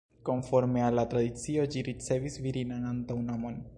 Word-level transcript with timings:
Konforme 0.27 0.81
al 0.85 0.95
la 0.99 1.03
tradicio, 1.11 1.65
ĝi 1.75 1.83
ricevis 1.91 2.39
virinan 2.47 2.89
antaŭnomon. 2.95 3.63